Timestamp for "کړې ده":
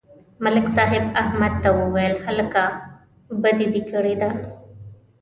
3.91-4.29